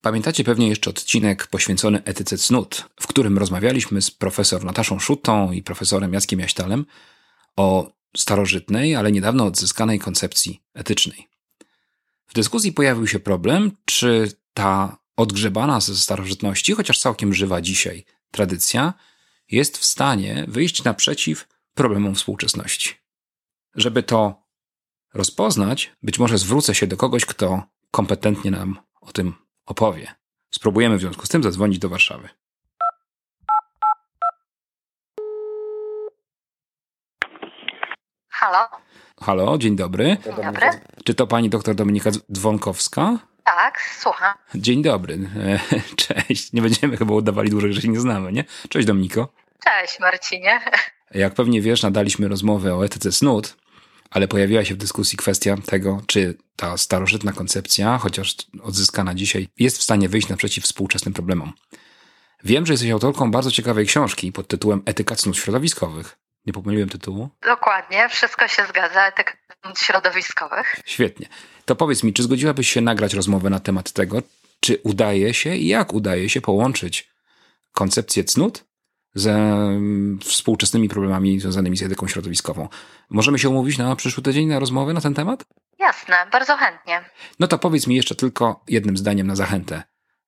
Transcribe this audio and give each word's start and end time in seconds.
Pamiętacie 0.00 0.44
pewnie 0.44 0.68
jeszcze 0.68 0.90
odcinek 0.90 1.46
poświęcony 1.46 2.04
etyce 2.04 2.38
cnót, 2.38 2.90
w 3.00 3.06
którym 3.06 3.38
rozmawialiśmy 3.38 4.02
z 4.02 4.10
profesor 4.10 4.64
Nataszą 4.64 4.98
Szutą 4.98 5.52
i 5.52 5.62
profesorem 5.62 6.12
Jackiem 6.12 6.40
Jaśtalem 6.40 6.86
o 7.56 7.92
starożytnej, 8.16 8.96
ale 8.96 9.12
niedawno 9.12 9.44
odzyskanej 9.44 9.98
koncepcji 9.98 10.62
etycznej. 10.74 11.28
W 12.26 12.34
dyskusji 12.34 12.72
pojawił 12.72 13.06
się 13.06 13.18
problem, 13.18 13.72
czy 13.84 14.32
ta 14.54 14.98
odgrzebana 15.16 15.80
ze 15.80 15.96
starożytności, 15.96 16.72
chociaż 16.72 16.98
całkiem 16.98 17.34
żywa 17.34 17.60
dzisiaj 17.60 18.04
tradycja, 18.30 18.94
jest 19.50 19.78
w 19.78 19.84
stanie 19.84 20.44
wyjść 20.48 20.84
naprzeciw 20.84 21.48
problemom 21.74 22.14
współczesności. 22.14 22.94
Żeby 23.74 24.02
to 24.02 24.42
rozpoznać, 25.14 25.92
być 26.02 26.18
może 26.18 26.38
zwrócę 26.38 26.74
się 26.74 26.86
do 26.86 26.96
kogoś, 26.96 27.24
kto 27.24 27.62
kompetentnie 27.90 28.50
nam 28.50 28.78
o 29.00 29.12
tym 29.12 29.34
opowie. 29.66 30.14
Spróbujemy 30.50 30.96
w 30.96 31.00
związku 31.00 31.26
z 31.26 31.28
tym 31.28 31.42
zadzwonić 31.42 31.78
do 31.78 31.88
Warszawy. 31.88 32.28
Halo? 38.28 38.68
Halo, 39.20 39.58
dzień 39.58 39.76
dobry. 39.76 40.16
Dzień 40.24 40.44
dobry. 40.44 40.70
Czy 41.04 41.14
to 41.14 41.26
pani 41.26 41.50
doktor 41.50 41.74
Dominika 41.74 42.10
Dzwonkowska? 42.32 43.18
Tak, 43.44 43.80
słucham. 44.00 44.34
Dzień 44.54 44.82
dobry. 44.82 45.18
Cześć. 45.96 46.52
Nie 46.52 46.62
będziemy 46.62 46.96
chyba 46.96 47.14
udawali 47.14 47.50
dłużej, 47.50 47.72
że 47.72 47.82
się 47.82 47.88
nie 47.88 48.00
znamy, 48.00 48.32
nie? 48.32 48.44
Cześć 48.68 48.86
Dominiko. 48.86 49.32
Cześć 49.64 50.00
Marcinie. 50.00 50.60
Jak 51.14 51.34
pewnie 51.34 51.60
wiesz, 51.60 51.82
nadaliśmy 51.82 52.28
rozmowę 52.28 52.74
o 52.74 52.84
etyce 52.84 53.12
snut, 53.12 53.56
ale 54.10 54.28
pojawiła 54.28 54.64
się 54.64 54.74
w 54.74 54.78
dyskusji 54.78 55.18
kwestia 55.18 55.56
tego, 55.66 56.02
czy 56.06 56.38
ta 56.56 56.76
starożytna 56.76 57.32
koncepcja, 57.32 57.98
chociaż 57.98 58.34
odzyskana 58.62 59.14
dzisiaj, 59.14 59.48
jest 59.58 59.78
w 59.78 59.82
stanie 59.82 60.08
wyjść 60.08 60.28
naprzeciw 60.28 60.64
współczesnym 60.64 61.14
problemom. 61.14 61.52
Wiem, 62.44 62.66
że 62.66 62.72
jesteś 62.72 62.90
autorką 62.90 63.30
bardzo 63.30 63.50
ciekawej 63.50 63.86
książki 63.86 64.32
pod 64.32 64.48
tytułem 64.48 64.82
Etyka 64.86 65.16
cnót 65.16 65.36
środowiskowych. 65.36 66.18
Nie 66.46 66.52
pomyliłem 66.52 66.88
tytułu? 66.88 67.28
Dokładnie, 67.42 68.08
wszystko 68.08 68.48
się 68.48 68.66
zgadza, 68.68 69.06
etyka 69.06 69.32
cnót 69.62 69.78
środowiskowych. 69.78 70.76
Świetnie. 70.84 71.28
To 71.64 71.76
powiedz 71.76 72.02
mi, 72.02 72.12
czy 72.12 72.22
zgodziłabyś 72.22 72.70
się 72.70 72.80
nagrać 72.80 73.14
rozmowę 73.14 73.50
na 73.50 73.60
temat 73.60 73.92
tego, 73.92 74.22
czy 74.60 74.80
udaje 74.82 75.34
się 75.34 75.56
i 75.56 75.66
jak 75.66 75.94
udaje 75.94 76.28
się 76.28 76.40
połączyć 76.40 77.10
koncepcję 77.72 78.24
cnót 78.24 78.64
ze 79.14 79.32
mm, 79.32 80.18
współczesnymi 80.18 80.88
problemami 80.88 81.40
związanymi 81.40 81.76
z 81.76 81.82
etyką 81.82 82.08
środowiskową. 82.08 82.68
Możemy 83.10 83.38
się 83.38 83.48
umówić 83.48 83.78
na 83.78 83.96
przyszły 83.96 84.22
tydzień 84.22 84.46
na 84.46 84.58
rozmowę 84.58 84.92
na 84.92 85.00
ten 85.00 85.14
temat? 85.14 85.44
Jasne, 85.78 86.14
bardzo 86.32 86.56
chętnie. 86.56 87.10
No 87.38 87.46
to 87.46 87.58
powiedz 87.58 87.86
mi 87.86 87.96
jeszcze 87.96 88.14
tylko 88.14 88.64
jednym 88.68 88.96
zdaniem 88.96 89.26
na 89.26 89.36
zachętę. 89.36 89.82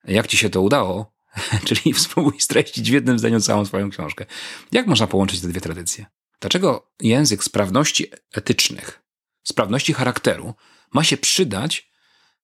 Jak 0.04 0.26
ci 0.26 0.36
się 0.36 0.50
to 0.50 0.60
udało? 0.60 1.12
Czyli 1.66 1.94
spróbuj 1.94 2.40
streścić 2.40 2.90
w 2.90 2.94
jednym 2.94 3.18
zdaniu 3.18 3.40
całą 3.40 3.64
swoją 3.64 3.90
książkę. 3.90 4.26
Jak 4.72 4.86
można 4.86 5.06
połączyć 5.06 5.40
te 5.40 5.48
dwie 5.48 5.60
tradycje? 5.60 6.06
Dlaczego 6.40 6.92
język 7.00 7.44
sprawności 7.44 8.06
etycznych, 8.34 9.02
sprawności 9.42 9.92
charakteru 9.92 10.54
ma 10.92 11.04
się 11.04 11.16
przydać 11.16 11.92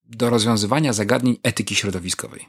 do 0.04 0.30
rozwiązywania 0.30 0.92
zagadnień 0.92 1.36
etyki 1.42 1.74
środowiskowej? 1.74 2.48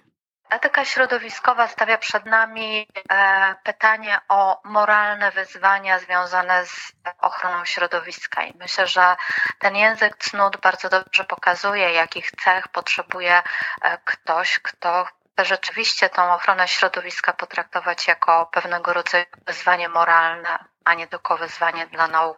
Etyka 0.50 0.86
środowiskowa 0.86 1.67
stawia 1.67 1.97
przed 1.97 2.25
nami 2.25 2.88
e, 3.11 3.55
pytanie 3.64 4.19
o 4.30 4.61
moralne 4.64 5.31
wyzwania 5.31 6.00
związane 6.00 6.66
z 6.66 6.91
ochroną 7.19 7.66
środowiska. 7.66 8.44
I 8.44 8.58
myślę, 8.58 8.88
że 8.88 9.16
ten 9.59 9.75
język 9.75 10.17
cnót 10.17 10.58
bardzo 10.58 10.89
dobrze 10.89 11.23
pokazuje, 11.23 11.94
jakich 11.94 12.31
cech 12.31 12.67
potrzebuje 12.67 13.44
e, 13.81 13.97
ktoś, 14.06 14.59
kto 14.59 15.08
rzeczywiście 15.38 16.09
tą 16.09 16.33
ochronę 16.33 16.67
środowiska 16.67 17.34
potraktować 17.34 18.07
jako 18.07 18.46
pewnego 18.46 18.94
rodzaju 18.94 19.25
wyzwanie 19.47 19.90
moralne, 19.90 20.66
a 20.85 20.94
nie 20.94 21.07
tylko 21.07 21.38
wyzwanie 21.38 21.88
dla 21.88 22.07
nauk 22.07 22.38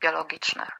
biologicznych. 0.00 0.79